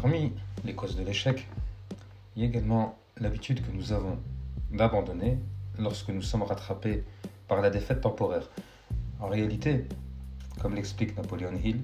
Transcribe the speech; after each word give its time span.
Parmi 0.00 0.32
les 0.64 0.76
causes 0.76 0.94
de 0.94 1.02
l'échec, 1.02 1.48
il 2.36 2.42
y 2.42 2.46
a 2.46 2.48
également 2.48 2.96
l'habitude 3.16 3.66
que 3.66 3.72
nous 3.72 3.92
avons 3.92 4.16
d'abandonner 4.70 5.38
lorsque 5.76 6.10
nous 6.10 6.22
sommes 6.22 6.44
rattrapés 6.44 7.02
par 7.48 7.60
la 7.60 7.68
défaite 7.68 8.02
temporaire. 8.02 8.48
En 9.18 9.26
réalité, 9.26 9.86
comme 10.62 10.76
l'explique 10.76 11.16
Napoléon 11.16 11.50
Hill, 11.64 11.80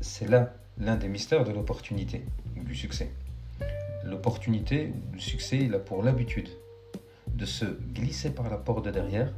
c'est 0.00 0.30
là 0.30 0.54
l'un 0.78 0.96
des 0.96 1.08
mystères 1.08 1.44
de 1.44 1.52
l'opportunité 1.52 2.24
ou 2.56 2.64
du 2.64 2.74
succès. 2.74 3.12
L'opportunité 4.02 4.94
ou 5.10 5.16
le 5.16 5.20
succès, 5.20 5.58
il 5.58 5.74
a 5.74 5.78
pour 5.78 6.02
l'habitude 6.02 6.48
de 7.26 7.44
se 7.44 7.66
glisser 7.92 8.30
par 8.30 8.48
la 8.48 8.56
porte 8.56 8.86
de 8.86 8.90
derrière, 8.90 9.30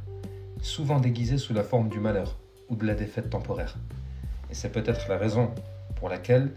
souvent 0.61 1.01
déguisé 1.01 1.37
sous 1.37 1.53
la 1.53 1.63
forme 1.63 1.89
du 1.89 1.99
malheur 1.99 2.37
ou 2.69 2.77
de 2.77 2.87
la 2.87 2.95
défaite 2.95 3.29
temporaire. 3.29 3.75
Et 4.49 4.53
c'est 4.53 4.71
peut-être 4.71 5.09
la 5.09 5.17
raison 5.17 5.53
pour 5.97 6.07
laquelle 6.07 6.53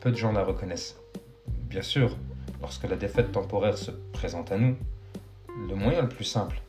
peu 0.00 0.10
de 0.10 0.16
gens 0.16 0.32
la 0.32 0.42
reconnaissent. 0.42 0.96
Bien 1.72 1.80
sûr, 1.80 2.18
lorsque 2.60 2.86
la 2.86 2.96
défaite 2.96 3.32
temporaire 3.32 3.78
se 3.78 3.90
présente 4.12 4.52
à 4.52 4.58
nous, 4.58 4.76
le 5.66 5.74
moyen 5.74 6.02
le 6.02 6.08
plus 6.10 6.26
simple 6.26 6.60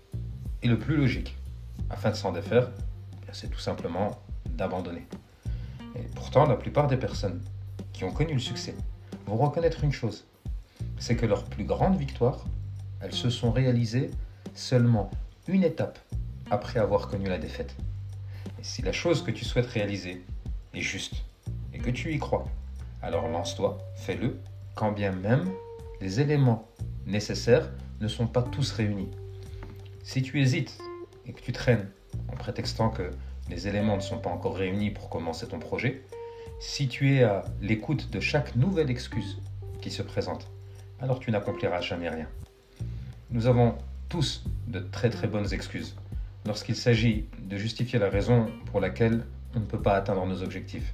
et 0.61 0.69
le 0.69 0.79
plus 0.79 0.95
logique 0.95 1.35
afin 1.89 2.11
de 2.11 2.15
s'en 2.15 2.31
défaire, 2.31 2.71
c'est 3.33 3.49
tout 3.49 3.59
simplement 3.59 4.21
d'abandonner. 4.45 5.05
Et 5.97 6.03
pourtant, 6.15 6.45
la 6.45 6.55
plupart 6.55 6.87
des 6.87 6.95
personnes 6.95 7.41
qui 7.91 8.05
ont 8.05 8.13
connu 8.13 8.35
le 8.35 8.39
succès 8.39 8.75
vont 9.27 9.35
reconnaître 9.35 9.83
une 9.83 9.91
chose, 9.91 10.25
c'est 10.97 11.17
que 11.17 11.25
leurs 11.25 11.43
plus 11.43 11.65
grandes 11.65 11.97
victoires, 11.97 12.45
elles 13.01 13.11
se 13.11 13.29
sont 13.29 13.51
réalisées 13.51 14.09
seulement 14.55 15.11
une 15.49 15.65
étape 15.65 15.99
après 16.49 16.79
avoir 16.79 17.09
connu 17.09 17.27
la 17.27 17.39
défaite. 17.39 17.75
Et 18.57 18.63
si 18.63 18.81
la 18.81 18.93
chose 18.93 19.21
que 19.21 19.31
tu 19.31 19.43
souhaites 19.43 19.67
réaliser 19.67 20.23
est 20.73 20.79
juste 20.79 21.25
et 21.73 21.79
que 21.79 21.89
tu 21.89 22.13
y 22.13 22.19
crois, 22.19 22.45
alors 23.01 23.27
lance-toi, 23.27 23.79
fais-le, 23.97 24.39
quand 24.75 24.91
bien 24.91 25.11
même 25.11 25.49
les 26.01 26.19
éléments 26.19 26.67
nécessaires 27.05 27.69
ne 28.01 28.07
sont 28.07 28.27
pas 28.27 28.41
tous 28.41 28.71
réunis. 28.71 29.09
Si 30.03 30.21
tu 30.21 30.41
hésites 30.41 30.77
et 31.25 31.33
que 31.33 31.41
tu 31.41 31.51
traînes 31.51 31.87
en 32.27 32.35
prétextant 32.35 32.89
que 32.89 33.11
les 33.49 33.67
éléments 33.67 33.95
ne 33.95 34.01
sont 34.01 34.17
pas 34.17 34.29
encore 34.29 34.55
réunis 34.55 34.89
pour 34.89 35.09
commencer 35.09 35.47
ton 35.47 35.59
projet, 35.59 36.03
si 36.59 36.87
tu 36.87 37.15
es 37.15 37.23
à 37.23 37.43
l'écoute 37.61 38.09
de 38.09 38.19
chaque 38.19 38.55
nouvelle 38.55 38.89
excuse 38.89 39.39
qui 39.81 39.91
se 39.91 40.01
présente, 40.01 40.49
alors 40.99 41.19
tu 41.19 41.31
n'accompliras 41.31 41.81
jamais 41.81 42.09
rien. 42.09 42.27
Nous 43.31 43.47
avons 43.47 43.75
tous 44.09 44.43
de 44.67 44.79
très 44.79 45.09
très 45.09 45.27
bonnes 45.27 45.53
excuses 45.53 45.95
lorsqu'il 46.45 46.75
s'agit 46.75 47.25
de 47.41 47.57
justifier 47.57 47.99
la 47.99 48.09
raison 48.09 48.47
pour 48.65 48.79
laquelle 48.79 49.25
on 49.55 49.59
ne 49.59 49.65
peut 49.65 49.81
pas 49.81 49.95
atteindre 49.95 50.25
nos 50.25 50.41
objectifs. 50.41 50.93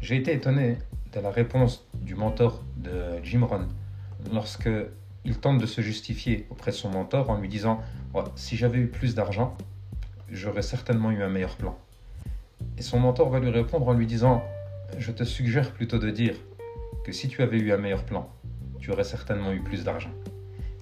J'ai 0.00 0.16
été 0.16 0.32
étonné 0.32 0.78
de 1.12 1.20
la 1.20 1.30
réponse 1.30 1.86
du 2.10 2.16
mentor 2.16 2.60
de 2.76 3.22
Jim 3.22 3.44
Rohn 3.44 3.68
lorsque 4.32 4.68
il 5.24 5.38
tente 5.38 5.58
de 5.58 5.66
se 5.66 5.80
justifier 5.80 6.44
auprès 6.50 6.72
de 6.72 6.76
son 6.76 6.90
mentor 6.90 7.30
en 7.30 7.38
lui 7.38 7.48
disant 7.48 7.80
si 8.34 8.56
j'avais 8.56 8.78
eu 8.78 8.88
plus 8.88 9.14
d'argent, 9.14 9.56
j'aurais 10.28 10.62
certainement 10.62 11.12
eu 11.12 11.22
un 11.22 11.28
meilleur 11.28 11.54
plan. 11.54 11.78
Et 12.76 12.82
son 12.82 12.98
mentor 12.98 13.30
va 13.30 13.38
lui 13.38 13.50
répondre 13.50 13.86
en 13.86 13.92
lui 13.92 14.06
disant 14.06 14.42
je 14.98 15.12
te 15.12 15.22
suggère 15.22 15.70
plutôt 15.70 16.00
de 16.00 16.10
dire 16.10 16.34
que 17.04 17.12
si 17.12 17.28
tu 17.28 17.42
avais 17.42 17.58
eu 17.58 17.70
un 17.70 17.76
meilleur 17.76 18.02
plan, 18.02 18.28
tu 18.80 18.90
aurais 18.90 19.04
certainement 19.04 19.52
eu 19.52 19.60
plus 19.60 19.84
d'argent. 19.84 20.10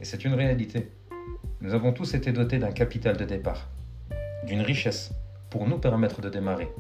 Et 0.01 0.07
c'est 0.07 0.25
une 0.25 0.33
réalité. 0.33 0.89
Nous 1.61 1.75
avons 1.75 1.93
tous 1.93 2.15
été 2.15 2.33
dotés 2.33 2.59
d'un 2.59 2.73
capital 2.73 3.19
de 3.19 3.27
départ, 3.27 3.69
d'une 4.47 4.63
richesse 4.63 5.11
pour 5.51 5.69
nous 5.69 5.77
permettre 5.77 6.23
de 6.23 6.31
démarrer. 6.31 6.73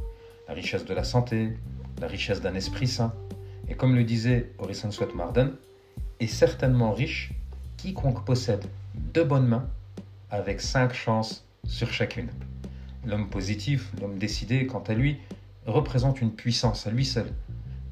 La 0.48 0.54
richesse 0.54 0.86
de 0.86 0.94
la 0.94 1.04
santé, 1.04 1.52
la 2.00 2.06
richesse 2.06 2.40
d'un 2.40 2.54
esprit 2.54 2.86
sain. 2.86 3.12
Et 3.68 3.74
comme 3.74 3.94
le 3.94 4.04
disait 4.04 4.50
Orison 4.58 4.90
Swett 4.90 5.14
Marden, 5.14 5.52
est 6.20 6.26
certainement 6.26 6.92
riche 6.92 7.32
quiconque 7.76 8.24
possède 8.24 8.64
deux 8.94 9.24
bonnes 9.24 9.46
mains 9.46 9.68
avec 10.30 10.60
cinq 10.60 10.92
chances 10.92 11.44
sur 11.64 11.92
chacune. 11.92 12.28
L'homme 13.06 13.28
positif, 13.28 13.92
l'homme 14.00 14.18
décidé, 14.18 14.66
quant 14.66 14.82
à 14.86 14.94
lui, 14.94 15.18
représente 15.66 16.20
une 16.20 16.32
puissance 16.32 16.86
à 16.86 16.90
lui 16.90 17.04
seul. 17.04 17.30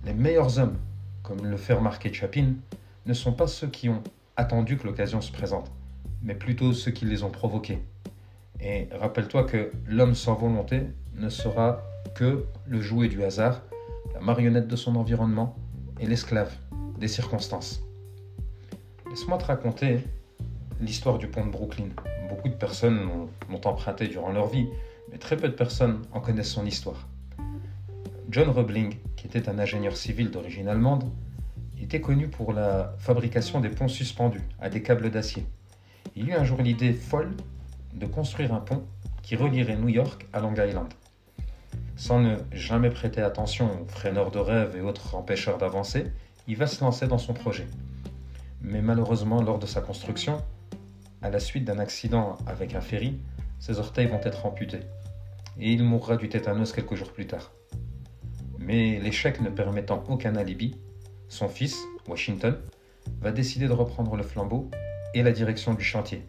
Les 0.04 0.14
meilleurs 0.14 0.58
hommes, 0.58 0.76
comme 1.22 1.46
le 1.46 1.56
fait 1.56 1.74
remarquer 1.74 2.12
Chapin, 2.12 2.54
ne 3.06 3.14
sont 3.14 3.32
pas 3.32 3.46
ceux 3.46 3.68
qui 3.68 3.88
ont 3.88 4.02
attendu 4.36 4.76
que 4.76 4.86
l'occasion 4.86 5.20
se 5.20 5.32
présente, 5.32 5.70
mais 6.22 6.34
plutôt 6.34 6.72
ceux 6.72 6.90
qui 6.90 7.04
les 7.04 7.22
ont 7.22 7.30
provoqués. 7.30 7.78
Et 8.60 8.88
rappelle-toi 8.92 9.44
que 9.44 9.70
l'homme 9.86 10.14
sans 10.14 10.34
volonté 10.34 10.82
ne 11.14 11.28
sera 11.28 11.82
que 12.14 12.44
le 12.66 12.80
jouet 12.80 13.08
du 13.08 13.22
hasard, 13.22 13.62
la 14.14 14.20
marionnette 14.20 14.68
de 14.68 14.76
son 14.76 14.96
environnement 14.96 15.56
et 16.00 16.06
l'esclave 16.06 16.52
des 16.98 17.08
circonstances. 17.08 17.82
Laisse-moi 19.08 19.38
te 19.38 19.44
raconter 19.44 20.00
l'histoire 20.80 21.18
du 21.18 21.26
pont 21.26 21.46
de 21.46 21.50
Brooklyn. 21.50 21.88
Beaucoup 22.28 22.48
de 22.48 22.54
personnes 22.54 23.28
l'ont 23.48 23.60
emprunté 23.64 24.08
durant 24.08 24.32
leur 24.32 24.48
vie, 24.48 24.66
mais 25.10 25.18
très 25.18 25.36
peu 25.36 25.48
de 25.48 25.54
personnes 25.54 26.02
en 26.12 26.20
connaissent 26.20 26.50
son 26.50 26.66
histoire. 26.66 27.06
John 28.28 28.50
Roebling, 28.50 28.96
qui 29.16 29.26
était 29.26 29.48
un 29.48 29.58
ingénieur 29.58 29.96
civil 29.96 30.30
d'origine 30.30 30.68
allemande, 30.68 31.04
était 31.80 32.00
connu 32.00 32.28
pour 32.28 32.52
la 32.52 32.94
fabrication 32.98 33.60
des 33.60 33.68
ponts 33.68 33.88
suspendus 33.88 34.42
à 34.60 34.68
des 34.68 34.82
câbles 34.82 35.10
d'acier. 35.10 35.46
Il 36.16 36.28
eut 36.28 36.34
un 36.34 36.44
jour 36.44 36.60
l'idée 36.60 36.92
folle 36.92 37.32
de 37.94 38.06
construire 38.06 38.52
un 38.52 38.60
pont 38.60 38.82
qui 39.22 39.36
relierait 39.36 39.76
New 39.76 39.88
York 39.88 40.26
à 40.32 40.40
Long 40.40 40.54
Island. 40.54 40.92
Sans 41.96 42.20
ne 42.20 42.36
jamais 42.52 42.90
prêter 42.90 43.22
attention 43.22 43.70
aux 43.82 43.86
freineurs 43.86 44.30
de 44.30 44.38
rêve 44.38 44.76
et 44.76 44.82
autres 44.82 45.14
empêcheurs 45.14 45.56
d'avancer, 45.56 46.04
il 46.46 46.56
va 46.56 46.66
se 46.66 46.84
lancer 46.84 47.06
dans 47.06 47.18
son 47.18 47.32
projet. 47.32 47.66
Mais 48.60 48.82
malheureusement, 48.82 49.42
lors 49.42 49.58
de 49.58 49.66
sa 49.66 49.80
construction, 49.80 50.42
à 51.22 51.30
la 51.30 51.40
suite 51.40 51.64
d'un 51.64 51.78
accident 51.78 52.36
avec 52.46 52.74
un 52.74 52.82
ferry, 52.82 53.18
ses 53.58 53.78
orteils 53.78 54.08
vont 54.08 54.20
être 54.22 54.44
amputés 54.44 54.80
et 55.58 55.72
il 55.72 55.82
mourra 55.82 56.16
du 56.16 56.28
tétanos 56.28 56.72
quelques 56.72 56.94
jours 56.94 57.12
plus 57.12 57.26
tard. 57.26 57.52
Mais 58.58 59.00
l'échec 59.00 59.40
ne 59.40 59.48
permettant 59.48 60.04
aucun 60.08 60.36
alibi, 60.36 60.76
son 61.28 61.48
fils, 61.48 61.78
Washington, 62.06 62.58
va 63.20 63.32
décider 63.32 63.68
de 63.68 63.72
reprendre 63.72 64.16
le 64.16 64.22
flambeau 64.22 64.70
et 65.14 65.22
la 65.22 65.32
direction 65.32 65.72
du 65.72 65.82
chantier. 65.82 66.26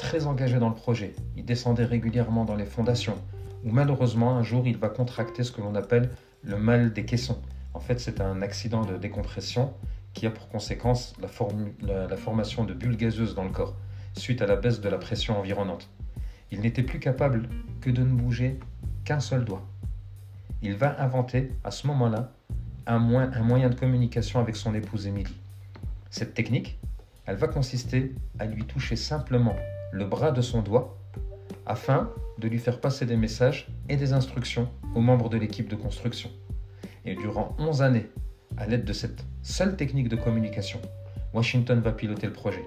Très 0.00 0.26
engagé 0.26 0.58
dans 0.58 0.68
le 0.68 0.74
projet, 0.74 1.14
il 1.36 1.44
descendait 1.44 1.84
régulièrement 1.84 2.44
dans 2.44 2.56
les 2.56 2.66
fondations, 2.66 3.16
où 3.64 3.70
malheureusement 3.70 4.36
un 4.36 4.42
jour 4.42 4.66
il 4.66 4.76
va 4.76 4.88
contracter 4.88 5.42
ce 5.42 5.52
que 5.52 5.60
l'on 5.60 5.74
appelle 5.74 6.10
le 6.42 6.56
mal 6.56 6.92
des 6.92 7.04
caissons. 7.04 7.40
En 7.72 7.80
fait, 7.80 7.98
c'est 7.98 8.20
un 8.20 8.42
accident 8.42 8.84
de 8.84 8.96
décompression 8.96 9.72
qui 10.12 10.26
a 10.26 10.30
pour 10.30 10.48
conséquence 10.48 11.14
la, 11.20 12.06
la 12.06 12.16
formation 12.16 12.64
de 12.64 12.72
bulles 12.72 12.96
gazeuses 12.96 13.34
dans 13.34 13.44
le 13.44 13.50
corps, 13.50 13.74
suite 14.12 14.42
à 14.42 14.46
la 14.46 14.56
baisse 14.56 14.80
de 14.80 14.88
la 14.88 14.98
pression 14.98 15.38
environnante. 15.38 15.88
Il 16.52 16.60
n'était 16.60 16.84
plus 16.84 17.00
capable 17.00 17.48
que 17.80 17.90
de 17.90 18.02
ne 18.02 18.12
bouger 18.12 18.60
qu'un 19.04 19.18
seul 19.18 19.44
doigt. 19.44 19.66
Il 20.62 20.76
va 20.76 21.02
inventer 21.02 21.52
à 21.64 21.70
ce 21.70 21.86
moment-là 21.88 22.32
un, 22.86 22.98
moyen 22.98 23.68
de 23.68 23.74
communication 23.74 24.40
avec 24.40 24.56
son 24.56 24.74
épouse 24.74 25.06
Émilie. 25.06 25.34
Cette 26.10 26.34
technique, 26.34 26.78
elle 27.26 27.36
va 27.36 27.48
consister 27.48 28.14
à 28.38 28.46
lui 28.46 28.64
toucher 28.64 28.96
simplement 28.96 29.56
le 29.92 30.04
bras 30.04 30.30
de 30.30 30.42
son 30.42 30.62
doigt 30.62 30.96
afin 31.66 32.10
de 32.38 32.48
lui 32.48 32.58
faire 32.58 32.80
passer 32.80 33.06
des 33.06 33.16
messages 33.16 33.68
et 33.88 33.96
des 33.96 34.12
instructions 34.12 34.68
aux 34.94 35.00
membres 35.00 35.28
de 35.28 35.38
l'équipe 35.38 35.68
de 35.68 35.76
construction. 35.76 36.30
Et 37.04 37.14
durant 37.14 37.54
11 37.58 37.82
années, 37.82 38.10
à 38.56 38.66
l'aide 38.66 38.84
de 38.84 38.92
cette 38.92 39.24
seule 39.42 39.76
technique 39.76 40.08
de 40.08 40.16
communication, 40.16 40.80
Washington 41.32 41.80
va 41.80 41.92
piloter 41.92 42.26
le 42.26 42.32
projet. 42.32 42.64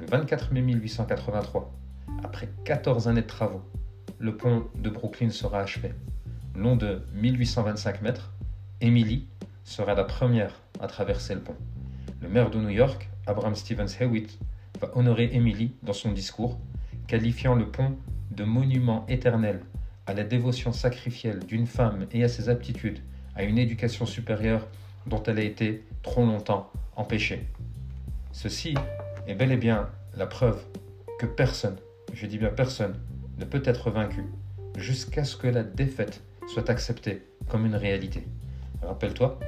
Le 0.00 0.06
24 0.06 0.52
mai 0.52 0.62
1883, 0.62 1.72
après 2.24 2.48
14 2.64 3.08
années 3.08 3.22
de 3.22 3.26
travaux, 3.26 3.62
le 4.18 4.36
pont 4.36 4.64
de 4.74 4.90
Brooklyn 4.90 5.30
sera 5.30 5.60
achevé. 5.60 5.92
Long 6.56 6.76
de 6.76 7.02
1825 7.14 8.02
mètres, 8.02 8.32
Emily 8.80 9.26
sera 9.64 9.94
la 9.94 10.04
première 10.04 10.60
à 10.80 10.86
traverser 10.86 11.34
le 11.34 11.40
pont. 11.40 11.56
Le 12.20 12.28
maire 12.28 12.50
de 12.50 12.58
New 12.58 12.70
York, 12.70 13.08
Abraham 13.26 13.54
Stevens 13.54 13.96
Hewitt, 14.00 14.38
va 14.80 14.90
honorer 14.96 15.30
Emily 15.32 15.72
dans 15.82 15.92
son 15.92 16.12
discours, 16.12 16.58
qualifiant 17.06 17.54
le 17.54 17.66
pont 17.66 17.96
de 18.34 18.44
monument 18.44 19.04
éternel 19.08 19.60
à 20.06 20.14
la 20.14 20.24
dévotion 20.24 20.72
sacrificielle 20.72 21.40
d'une 21.40 21.66
femme 21.66 22.06
et 22.12 22.24
à 22.24 22.28
ses 22.28 22.48
aptitudes 22.48 22.98
à 23.34 23.44
une 23.44 23.58
éducation 23.58 24.04
supérieure 24.06 24.66
dont 25.06 25.22
elle 25.22 25.38
a 25.38 25.42
été 25.42 25.84
trop 26.02 26.24
longtemps 26.24 26.70
empêchée. 26.96 27.46
Ceci 28.32 28.74
est 29.26 29.34
bel 29.34 29.52
et 29.52 29.56
bien 29.56 29.88
la 30.16 30.26
preuve 30.26 30.62
que 31.18 31.26
personne 31.26 31.76
je 32.12 32.26
dis 32.26 32.38
bien 32.38 32.50
personne, 32.50 33.00
ne 33.38 33.44
peut 33.44 33.62
être 33.64 33.90
vaincu 33.90 34.24
jusqu'à 34.76 35.24
ce 35.24 35.36
que 35.36 35.46
la 35.46 35.62
défaite 35.62 36.22
soit 36.46 36.70
acceptée 36.70 37.22
comme 37.48 37.66
une 37.66 37.76
réalité. 37.76 38.26
Rappelle-toi, 38.82 39.38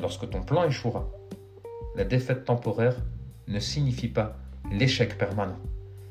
lorsque 0.00 0.28
ton 0.28 0.42
plan 0.42 0.64
échouera, 0.64 1.08
la 1.94 2.04
défaite 2.04 2.44
temporaire 2.44 2.96
ne 3.48 3.58
signifie 3.58 4.08
pas 4.08 4.36
l'échec 4.70 5.16
permanent. 5.18 5.58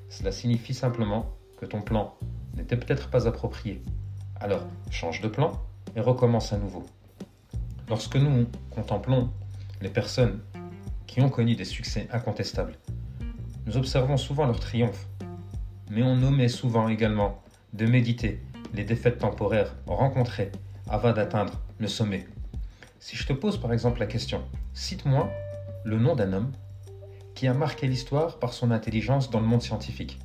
Cela 0.09 0.31
signifie 0.31 0.73
simplement 0.73 1.37
que 1.61 1.67
ton 1.67 1.81
plan 1.81 2.15
n'était 2.57 2.75
peut-être 2.75 3.09
pas 3.09 3.27
approprié. 3.27 3.83
Alors, 4.39 4.63
change 4.89 5.21
de 5.21 5.27
plan 5.27 5.51
et 5.95 6.01
recommence 6.01 6.51
à 6.53 6.57
nouveau. 6.57 6.83
Lorsque 7.87 8.15
nous 8.15 8.47
contemplons 8.71 9.29
les 9.79 9.89
personnes 9.89 10.41
qui 11.05 11.21
ont 11.21 11.29
connu 11.29 11.55
des 11.55 11.65
succès 11.65 12.07
incontestables. 12.11 12.77
Nous 13.67 13.77
observons 13.77 14.17
souvent 14.17 14.47
leur 14.47 14.59
triomphe, 14.59 15.07
mais 15.91 16.01
on 16.01 16.23
omet 16.23 16.47
souvent 16.47 16.87
également 16.87 17.43
de 17.73 17.85
méditer 17.85 18.41
les 18.73 18.83
défaites 18.83 19.19
temporaires 19.19 19.75
rencontrées 19.85 20.51
avant 20.89 21.13
d'atteindre 21.13 21.59
le 21.77 21.87
sommet. 21.87 22.25
Si 22.99 23.15
je 23.15 23.27
te 23.27 23.33
pose 23.33 23.59
par 23.59 23.71
exemple 23.71 23.99
la 23.99 24.07
question, 24.07 24.41
cite-moi 24.73 25.29
le 25.83 25.99
nom 25.99 26.15
d'un 26.15 26.33
homme 26.33 26.51
qui 27.35 27.47
a 27.47 27.53
marqué 27.53 27.87
l'histoire 27.87 28.39
par 28.39 28.53
son 28.53 28.71
intelligence 28.71 29.29
dans 29.29 29.39
le 29.39 29.47
monde 29.47 29.61
scientifique. 29.61 30.17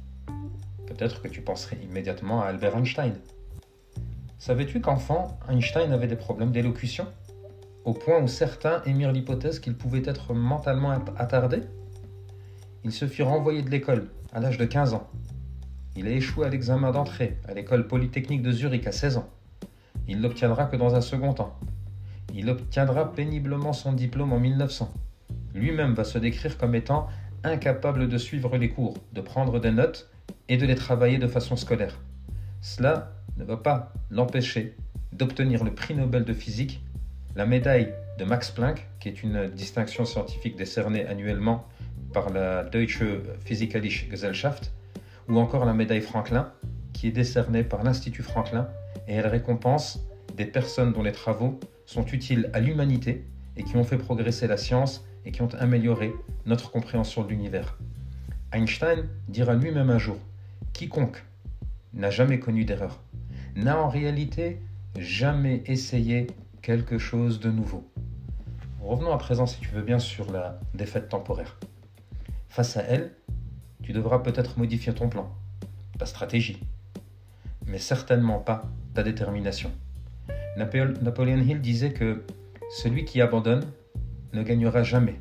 Peut-être 0.96 1.20
que 1.20 1.28
tu 1.28 1.42
penserais 1.42 1.76
immédiatement 1.82 2.40
à 2.40 2.46
Albert 2.46 2.74
Einstein. 2.74 3.12
Savais-tu 4.38 4.80
qu'enfant, 4.80 5.38
Einstein 5.46 5.92
avait 5.92 6.06
des 6.06 6.16
problèmes 6.16 6.52
d'élocution? 6.52 7.06
Au 7.84 7.92
point 7.92 8.22
où 8.22 8.28
certains 8.28 8.82
émirent 8.84 9.12
l'hypothèse 9.12 9.60
qu'il 9.60 9.76
pouvait 9.76 10.02
être 10.06 10.32
mentalement 10.32 10.92
attardé? 11.18 11.60
Il 12.82 12.92
se 12.92 13.06
fit 13.06 13.22
renvoyer 13.22 13.60
de 13.60 13.68
l'école 13.68 14.08
à 14.32 14.40
l'âge 14.40 14.56
de 14.56 14.64
15 14.64 14.94
ans. 14.94 15.06
Il 15.96 16.06
a 16.06 16.12
échoué 16.12 16.46
à 16.46 16.48
l'examen 16.48 16.92
d'entrée 16.92 17.40
à 17.46 17.52
l'école 17.52 17.86
polytechnique 17.86 18.42
de 18.42 18.52
Zurich 18.52 18.86
à 18.86 18.92
16 18.92 19.18
ans. 19.18 19.28
Il 20.08 20.22
l'obtiendra 20.22 20.64
que 20.64 20.76
dans 20.76 20.94
un 20.94 21.02
second 21.02 21.34
temps. 21.34 21.58
Il 22.32 22.48
obtiendra 22.48 23.12
péniblement 23.12 23.74
son 23.74 23.92
diplôme 23.92 24.32
en 24.32 24.40
1900. 24.40 24.90
Lui-même 25.54 25.92
va 25.92 26.04
se 26.04 26.16
décrire 26.16 26.56
comme 26.56 26.74
étant 26.74 27.08
incapable 27.44 28.08
de 28.08 28.16
suivre 28.16 28.56
les 28.56 28.70
cours, 28.70 28.94
de 29.12 29.20
prendre 29.20 29.60
des 29.60 29.72
notes 29.72 30.10
et 30.48 30.56
de 30.56 30.66
les 30.66 30.74
travailler 30.74 31.18
de 31.18 31.26
façon 31.26 31.56
scolaire. 31.56 31.98
Cela 32.60 33.12
ne 33.36 33.44
va 33.44 33.56
pas 33.56 33.92
l'empêcher 34.10 34.76
d'obtenir 35.12 35.64
le 35.64 35.74
prix 35.74 35.94
Nobel 35.94 36.24
de 36.24 36.32
physique, 36.32 36.82
la 37.34 37.46
médaille 37.46 37.92
de 38.18 38.24
Max 38.24 38.50
Planck, 38.50 38.86
qui 39.00 39.08
est 39.08 39.22
une 39.22 39.48
distinction 39.48 40.04
scientifique 40.04 40.56
décernée 40.56 41.06
annuellement 41.06 41.66
par 42.12 42.30
la 42.30 42.64
Deutsche 42.64 43.02
Physikalische 43.44 44.08
Gesellschaft, 44.10 44.72
ou 45.28 45.38
encore 45.38 45.64
la 45.64 45.74
médaille 45.74 46.00
Franklin, 46.00 46.52
qui 46.92 47.08
est 47.08 47.12
décernée 47.12 47.62
par 47.62 47.82
l'Institut 47.82 48.22
Franklin, 48.22 48.68
et 49.06 49.14
elle 49.14 49.26
récompense 49.26 50.00
des 50.36 50.46
personnes 50.46 50.92
dont 50.92 51.02
les 51.02 51.12
travaux 51.12 51.58
sont 51.84 52.06
utiles 52.06 52.50
à 52.52 52.60
l'humanité 52.60 53.24
et 53.56 53.64
qui 53.64 53.76
ont 53.76 53.84
fait 53.84 53.98
progresser 53.98 54.46
la 54.46 54.56
science 54.56 55.04
et 55.24 55.32
qui 55.32 55.42
ont 55.42 55.54
amélioré 55.58 56.12
notre 56.44 56.70
compréhension 56.70 57.22
de 57.22 57.28
l'univers. 57.28 57.78
Einstein 58.56 59.06
dira 59.28 59.54
lui-même 59.54 59.90
un 59.90 59.98
jour, 59.98 60.16
quiconque 60.72 61.22
n'a 61.92 62.08
jamais 62.08 62.40
connu 62.40 62.64
d'erreur, 62.64 63.02
n'a 63.54 63.78
en 63.78 63.90
réalité 63.90 64.62
jamais 64.98 65.62
essayé 65.66 66.26
quelque 66.62 66.96
chose 66.96 67.38
de 67.38 67.50
nouveau. 67.50 67.86
Revenons 68.80 69.12
à 69.12 69.18
présent, 69.18 69.44
si 69.44 69.60
tu 69.60 69.68
veux 69.68 69.82
bien, 69.82 69.98
sur 69.98 70.32
la 70.32 70.58
défaite 70.72 71.10
temporaire. 71.10 71.58
Face 72.48 72.78
à 72.78 72.82
elle, 72.84 73.12
tu 73.82 73.92
devras 73.92 74.20
peut-être 74.20 74.58
modifier 74.58 74.94
ton 74.94 75.10
plan, 75.10 75.30
ta 75.98 76.06
stratégie, 76.06 76.62
mais 77.66 77.78
certainement 77.78 78.38
pas 78.38 78.64
ta 78.94 79.02
détermination. 79.02 79.70
Napoleon 80.56 81.42
Hill 81.42 81.60
disait 81.60 81.92
que 81.92 82.24
celui 82.70 83.04
qui 83.04 83.20
abandonne 83.20 83.66
ne 84.32 84.42
gagnera 84.42 84.82
jamais. 84.82 85.20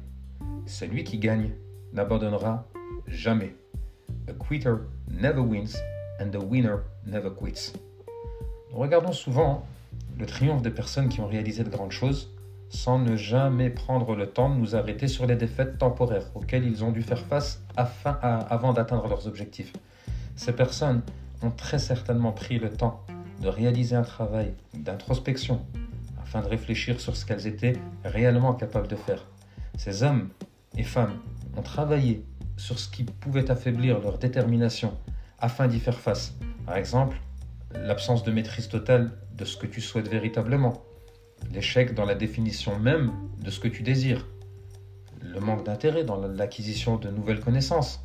Celui 0.65 1.03
qui 1.03 1.17
gagne 1.17 1.51
n'abandonnera 1.91 2.65
jamais. 3.07 3.55
A 4.27 4.33
quitter 4.33 4.75
never 5.09 5.39
wins 5.39 5.77
and 6.19 6.31
the 6.31 6.43
winner 6.43 6.77
never 7.05 7.29
quits. 7.29 7.73
Nous 8.71 8.77
regardons 8.77 9.13
souvent 9.13 9.65
le 10.17 10.25
triomphe 10.25 10.61
des 10.61 10.71
personnes 10.71 11.09
qui 11.09 11.21
ont 11.21 11.27
réalisé 11.27 11.63
de 11.63 11.69
grandes 11.69 11.91
choses 11.91 12.31
sans 12.69 12.99
ne 12.99 13.15
jamais 13.15 13.69
prendre 13.69 14.15
le 14.15 14.27
temps 14.27 14.49
de 14.49 14.55
nous 14.55 14.75
arrêter 14.75 15.07
sur 15.07 15.25
les 15.25 15.35
défaites 15.35 15.77
temporaires 15.77 16.25
auxquelles 16.33 16.65
ils 16.65 16.83
ont 16.83 16.91
dû 16.91 17.01
faire 17.01 17.19
face 17.19 17.61
avant 17.75 18.73
d'atteindre 18.73 19.07
leurs 19.07 19.27
objectifs. 19.27 19.71
Ces 20.35 20.53
personnes 20.53 21.01
ont 21.41 21.51
très 21.51 21.79
certainement 21.79 22.31
pris 22.31 22.59
le 22.59 22.69
temps 22.69 23.05
de 23.41 23.47
réaliser 23.47 23.95
un 23.95 24.01
travail 24.01 24.53
d'introspection 24.73 25.61
afin 26.21 26.41
de 26.41 26.47
réfléchir 26.47 26.99
sur 26.99 27.15
ce 27.15 27.25
qu'elles 27.25 27.47
étaient 27.47 27.77
réellement 28.03 28.53
capables 28.53 28.87
de 28.87 28.95
faire. 28.95 29.25
Ces 29.77 30.03
hommes 30.03 30.29
et 30.77 30.83
femmes 30.83 31.19
ont 31.55 31.61
travaillé 31.61 32.25
sur 32.57 32.79
ce 32.79 32.89
qui 32.89 33.03
pouvait 33.03 33.51
affaiblir 33.51 33.99
leur 33.99 34.17
détermination 34.17 34.97
afin 35.39 35.67
d'y 35.67 35.79
faire 35.79 35.99
face. 35.99 36.33
Par 36.65 36.77
exemple, 36.77 37.17
l'absence 37.73 38.23
de 38.23 38.31
maîtrise 38.31 38.67
totale 38.67 39.11
de 39.33 39.45
ce 39.45 39.57
que 39.57 39.67
tu 39.67 39.81
souhaites 39.81 40.07
véritablement, 40.07 40.83
l'échec 41.51 41.93
dans 41.93 42.05
la 42.05 42.15
définition 42.15 42.79
même 42.79 43.11
de 43.43 43.49
ce 43.51 43.59
que 43.59 43.67
tu 43.67 43.83
désires, 43.83 44.25
le 45.21 45.39
manque 45.39 45.65
d'intérêt 45.65 46.03
dans 46.03 46.17
l'acquisition 46.17 46.97
de 46.97 47.09
nouvelles 47.09 47.41
connaissances, 47.41 48.01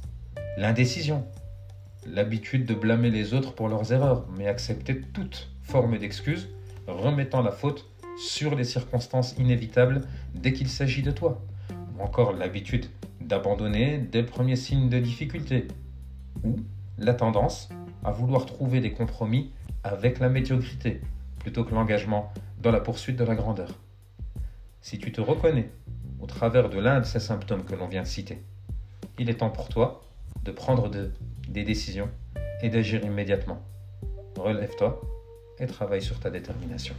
l'indécision, 0.56 1.25
l'habitude 2.06 2.67
de 2.67 2.75
blâmer 2.75 3.11
les 3.11 3.35
autres 3.35 3.55
pour 3.55 3.69
leurs 3.69 3.93
erreurs, 3.93 4.26
mais 4.37 4.46
accepter 4.46 5.00
toute 5.00 5.49
forme 5.62 5.99
d'excuse, 5.99 6.49
remettant 6.87 7.43
la 7.43 7.53
faute 7.53 7.88
sur 8.19 8.55
les 8.55 8.64
circonstances 8.64 9.35
inévitables 9.38 10.03
dès 10.35 10.53
qu'il 10.53 10.69
s'agit 10.69 11.03
de 11.03 11.11
toi, 11.11 11.41
ou 11.96 12.03
encore 12.03 12.32
l'habitude 12.32 12.87
d'abandonner 13.31 13.99
dès 13.99 14.23
le 14.23 14.27
premier 14.27 14.56
signe 14.56 14.88
de 14.88 14.99
difficulté, 14.99 15.69
ou 16.43 16.56
la 16.99 17.15
tendance 17.15 17.69
à 18.05 18.11
vouloir 18.11 18.44
trouver 18.44 18.81
des 18.81 18.93
compromis 18.93 19.53
avec 19.85 20.19
la 20.19 20.29
médiocrité 20.29 21.00
plutôt 21.38 21.65
que 21.65 21.73
l'engagement 21.73 22.32
dans 22.61 22.73
la 22.73 22.81
poursuite 22.81 23.17
de 23.17 23.25
la 23.25 23.37
grandeur. 23.37 23.71
Si 24.82 24.99
tu 24.99 25.12
te 25.12 25.21
reconnais 25.21 25.71
au 26.21 26.27
travers 26.27 26.69
de 26.69 26.79
l'un 26.79 27.00
de 27.00 27.06
ces 27.06 27.21
symptômes 27.21 27.65
que 27.65 27.75
l'on 27.75 27.87
vient 27.87 28.03
de 28.03 28.09
citer, 28.09 28.43
il 29.19 29.31
est 29.31 29.35
temps 29.35 29.50
pour 29.50 29.69
toi 29.69 30.03
de 30.44 30.50
prendre 30.50 30.91
des 31.49 31.65
décisions 31.65 32.11
et 32.62 32.69
d'agir 32.69 33.05
immédiatement. 33.05 33.62
Relève-toi 34.37 35.00
et 35.61 35.67
travaille 35.67 36.03
sur 36.03 36.19
ta 36.19 36.31
détermination. 36.31 36.94